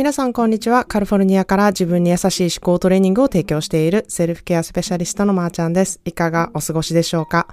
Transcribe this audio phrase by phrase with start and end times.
[0.00, 0.86] 皆さんこんにちは。
[0.86, 6.00] カリフォルニアから自分に優しい思考トレーニングを提供しているセルフケアスペシャリストのまーちゃんです。
[6.06, 7.46] いかがお過ごしでしょうか？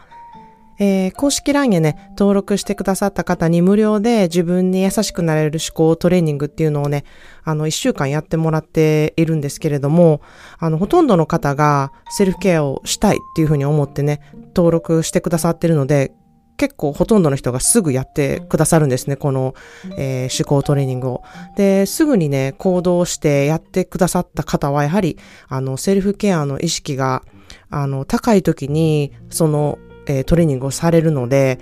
[0.79, 7.03] えー、公式 LINE へね、登録してくださった方に無料で自分に優しくなれる思考トレーニングっていうのをね、
[7.43, 10.21] あの、一週間やってもらっているんですけれども、
[10.57, 14.21] あの、ほとんどの方がセルフケアをしたいっていうふうに思ってね、
[14.55, 16.13] 登録してくださってるので、
[16.57, 19.55] 結構ほとんどの人がすぐやってくださるんですね、この、
[19.97, 21.23] えー、思考トレーニングを。
[21.55, 25.17] で、すぐにね、行動してやってくださった方は、やはり、
[25.47, 27.23] あの、セルフケアの意識が、
[27.69, 31.59] あの、高い時に、その、えー、トレーニングをされるので、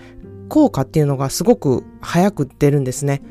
[0.49, 3.21] 効果っていうのがすごく早く出るんですね。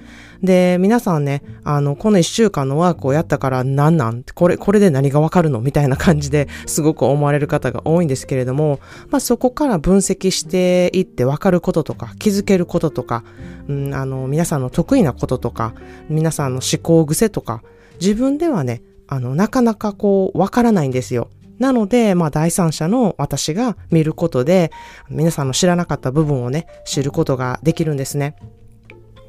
[0.43, 4.25] で、皆さんね、あの、この一週間のワークをやったから何なん？
[4.35, 5.61] これ、これで何がわかるの？
[5.61, 8.79] みたいな感じですごく思われる方が多いんですけれども、
[9.09, 13.25] まあそこから分析していってわかることとか、気づけることとか、
[13.69, 15.73] うん、あの、皆さんの得意なこととか、
[16.11, 17.63] 皆さんの思考癖とか、
[18.01, 21.31] 自分ではね、あの、なかなかこう、わからないんですよ。
[21.59, 24.73] なので、まあ、第三者の私が見ることで、
[25.09, 28.37] 皆さんの知らなかった部分をね、知ることができるんですね。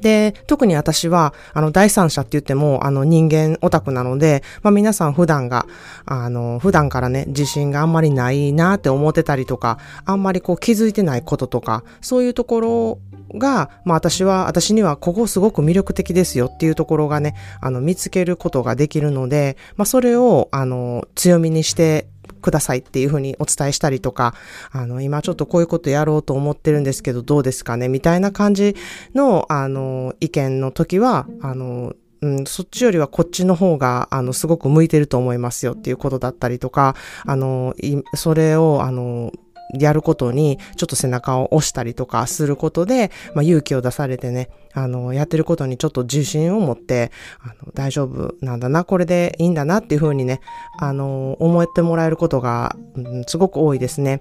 [0.00, 5.66] で、特に私は、あの、第三者って言っても、あの、人間オタクなので、まあ皆さん普段が、
[6.04, 12.98] あの、普段からね、自信があんまりないなって思ってたりとか、あんまりこう気づいてないこととか、そういうところ
[13.34, 22.06] が、まあ私は、私にはここすごく魅力的ですよっていうところがね、あの、見つけることができるので、まあそれを、あの、強みにして
[22.40, 24.34] くださいっていうふうにお伝えしたりとか、
[24.70, 28.76] あの、今ちょっとこういうことやろうと思ってるんですけど、どうですかねみたいな感じ
[29.14, 37.74] の、あの、意見の時は、あの、うん、そっちよりはこっちの方が、あの、すごく向いてると思いますよっていうことだったりとか、あの、
[38.14, 39.32] それを、あの、
[39.74, 47.10] やることに、ちょっと背中を押したりとかすることで、まあ、勇気を出されてね、あの、やってることにちょっと自信を持って、
[47.40, 50.40] あの、大丈夫なんだな、これでいいんだなっていうふうにね、
[50.78, 54.20] あの、思ってもらえることが、うん、すごく多いですね。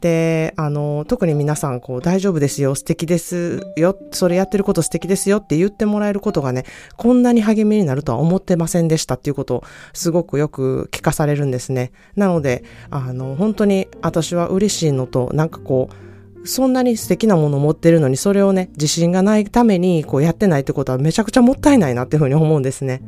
[0.00, 6.64] で、あの、特に皆さん、こう、大丈夫ですよ、素敵ですよ、それやってること素敵ですよって言ってもらえることがね、
[6.96, 11.92] こんなに励みになるとは思ってませんでしたっていうことを、すごくよく聞かされるんですね。
[12.16, 16.11] なので、あの、本当に私は嬉しいのと、なんかこう、
[16.44, 23.00] そんなに素敵なものを持ってるのに、それをね、自信がないために、こうやってないってことはめちゃくちゃもったいないなっていうふうに思うんですね。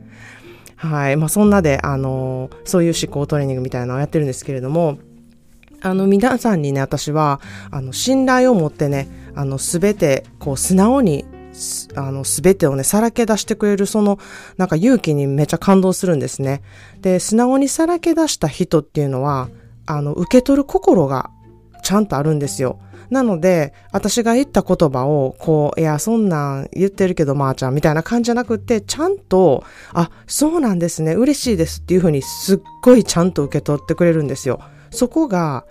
[0.77, 1.17] はい。
[1.17, 4.99] まあ、そんなで、あの、そういう思考トレーニングみたいなのをやってるんですけれども、
[5.81, 7.41] あの、皆さんにね、私は、
[7.71, 11.25] あの、信頼を持ってね、あの、すべて、こう、素直に、
[11.95, 14.19] あの、すべてをね、さらけ出してくれる、その、
[14.57, 16.63] なんか勇気にめちゃ感動するんですね。
[17.03, 19.49] で、素直にさらけ出した人っていうのは、
[19.87, 21.31] あの、受け取る心が
[21.83, 22.79] ちゃんとあるんですよ。
[23.11, 34.61] なので、私が言った言葉を、こう、いや、そんなん言ってるけど、まー、あ、ちゃんみたいな感じじゃなくて、ちゃんと、あ、そうなんですね、嬉しいですっていうふうに、すっごいちゃんと受け取ってくれるんですよ。
[34.91, 35.65] そこが、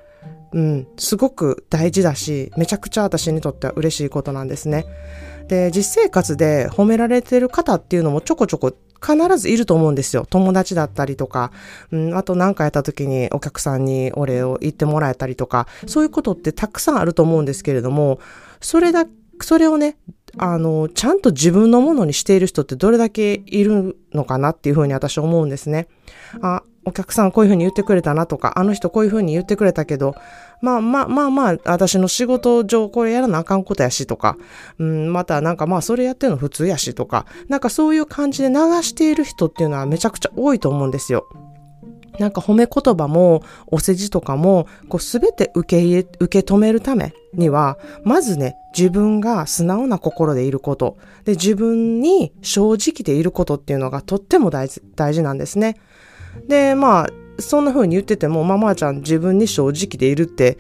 [0.53, 4.85] うん、すごく大事だし、めちゃくちゃ私にとっては嬉しいことなんですね。
[5.47, 10.25] で、実生活で褒められてる方っていうのもちょこちょこ必ずいると思うんですよ。
[10.29, 11.51] 友達だったりとか、
[11.91, 18.19] うん、あと何かやった時にお客さんにお礼を言ってもらえたりとか、そういうことってたくさんあると思うんですけれども、
[18.61, 19.05] それだ、
[19.41, 19.97] それをね、
[20.37, 25.87] あの、ちゃんと自分のものにしている人ってどれだけいるのかなっていうふうに私思うんですね。
[26.41, 30.15] あ、お客さんこういうふうに言ってくれたなとか、あの人こういうふうに言ってくれたけど、
[30.61, 34.37] まあまあまあまあ、私の仕事上これやらなあかんことやしとか、
[34.79, 41.27] うん、またなんかまあそれやってるの普通やしとか、なんかそういう感じで流している人っていうのはめちゃくちゃ多いと思うんですよ。
[42.19, 55.77] なんか褒め言葉もお世辞とかも、こうすべて受け入れ、受け止めるためには、まずね、自分が素直な心でいること、で、自分に正直でいることっていうのがとっても大事、大事なんですね。
[56.47, 57.09] で、まあ、
[57.39, 60.57] そんな風に言ってても、まあ、まあちゃん自分に正直でいるって、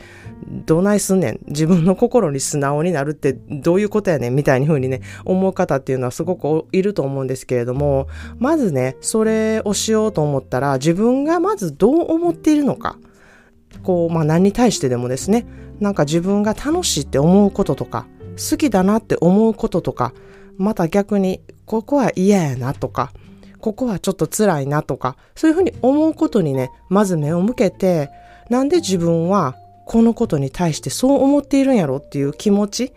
[0.47, 1.39] どないすんねん。
[1.47, 8.07] 自分の心に素直になるってどういうことやねんみたいに風にね、思う方っていうのはすごくいると思うんですけれども、
[8.37, 12.97] まずね、それをしようと思ったら、自分がまずどう思っているのか。
[13.81, 15.45] こう、まあ何に対してでもですね、
[15.79, 18.07] なんか自分が楽しいって思うこととか、
[18.37, 20.13] 好きだなって思うこととか、
[20.57, 23.11] また逆に、ここは嫌やなとか、
[23.59, 28.09] ここはちょっと辛いなとか、そういうふうに思うことにね、まず目を向けて、
[28.49, 32.93] なんで自分はこのことに対してそう思っているんやろっていう気持ち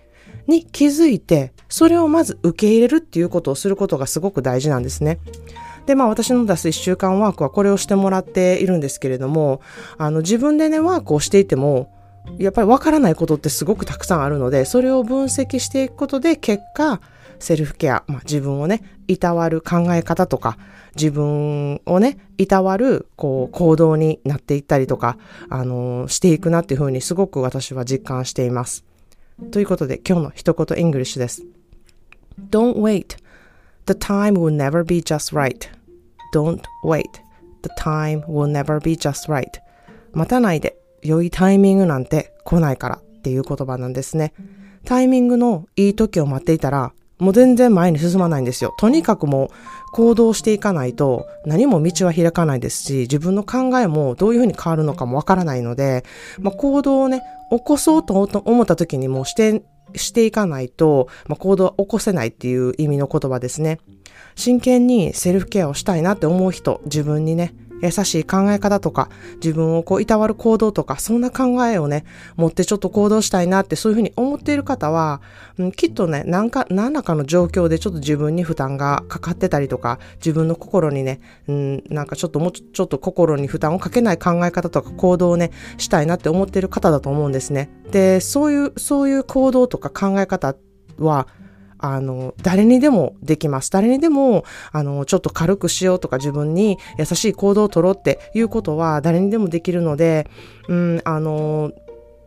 [0.47, 5.19] に気づいて、それをまず受け入れるっていうことをすることがすごく大事なんですね。
[5.87, 9.61] で、まあ私の出す一週間ワークはこれをしてもらっているんですけれども、
[9.99, 11.93] あの自分でね、ワークをしていても、
[12.39, 17.01] やっぱりわからないことってすごくたくさんあるので、それを分析していくことで結果、
[17.39, 20.59] セルフケア、まあ、自分をね、いたわる考え方とか、
[20.97, 25.19] 自分をね、いたわる、こう、行動になっていったりとか、
[25.49, 28.85] あのー、していくなっていうふうにすごく私は実感しています。
[29.51, 31.43] ということで、今日の一言イングリッシュです。
[32.51, 33.17] Don't wait.
[33.87, 35.69] The time will never be just right.
[36.33, 37.05] Don't wait.
[37.63, 39.47] The time will never be just right.
[40.13, 40.77] 待たないで。
[41.03, 44.33] 良いタイミングなんて来ないからっていう言葉なんですね。
[44.85, 48.75] タイミングのいい時を待っていたら、もう全然前に進まないんですよ。
[48.79, 49.49] とにかくもう
[49.93, 56.05] 行動していかないと何も道は開かないですし、自分の考えもどういうふうに変わるのかもわからないので、
[56.39, 58.15] まあ、行動をね、起こそうと
[58.45, 59.63] 思った時にもうして、
[59.95, 63.79] していかないと、まあ、行動は起こせないっていう意味の言葉ですね。
[64.35, 72.05] 真剣にセルフケアをしたいなって思う人、自分にね、優しい考え方とか、自分をこういたわる行動とか、そんな考えをね、
[72.37, 75.21] 持ってちょっと行動したいなってそういうふうに思っている方は、
[75.59, 87.71] うん、きっとね、なんか、何らかの状況でちょっと自分に負担がかかってたりとか、自分の心にね、うん、なんかちょっともうちょっと心に負担をかけない考え方とか行動をね、したいなって思っている方だと思うんですね。
[87.91, 90.57] で、そういう、そういう行動とか考え方
[90.99, 91.27] は、
[91.95, 93.71] あの、誰にでもできます。
[93.71, 100.29] 誰にでも、あの、ちょっと軽くしようとか自分に優しい行動を取ろうっていうことは誰にでもできるので、
[100.69, 101.73] うん、あの、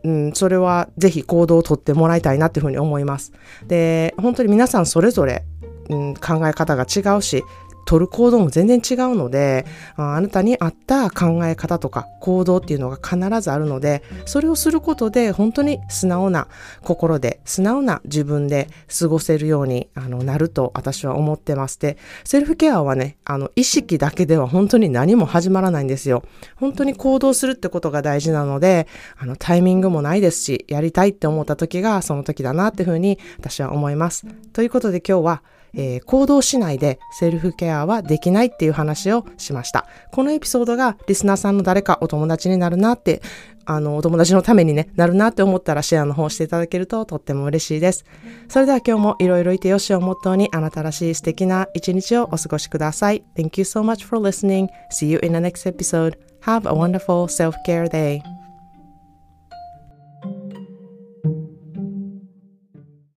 [0.02, 3.32] うん、それはぜひ行動をとってもらいたいなっていうふうに思います。
[3.66, 5.44] で、本当に皆さんそれぞれ、
[5.90, 7.44] うん、考え方が違うし、
[7.90, 9.66] 取る行動も全然違うので、
[9.96, 16.46] あなたに合った考え方とか行動っていうのが必ずあるので、それをすることで本当に素直な
[16.82, 26.22] 心で、素直な自分で過ごせるようにあのなると私は思ってまして、セルフケアはね、あの意識だけでは本当に何も始まらないんですよ。
[26.54, 28.86] 本当に行動するってことが大事なので、
[29.18, 34.28] あのタイミングもないですし、やりたいって思った時がその時だなっていうふうに私は思います。
[34.52, 35.42] ということで今日は
[35.74, 39.86] えー、行動しないでセルフケアはできないっていう話をしました。
[40.12, 43.22] このエピソードがリスナーさんの誰かお友達になるなって、
[43.66, 48.04] あの、お友達のためにね、なるなって思ったらシェアの方していただけるととっても嬉しいです。
[48.48, 53.22] それでは今日もいろいろいてよしをモットーにあなたらしい素敵な一日をお過ごしください。
[53.36, 54.68] Thank you so much for listening.
[54.90, 56.18] See you in the next episode.
[56.42, 58.39] Have a wonderful self-care day.